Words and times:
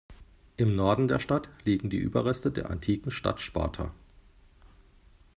Im 0.57 0.75
Norden 0.75 1.07
der 1.07 1.19
Stadt 1.19 1.47
liegen 1.63 1.91
die 1.91 1.99
Überreste 1.99 2.51
der 2.51 2.71
antiken 2.71 3.11
Stadt 3.11 3.39
Sparta. 3.39 3.93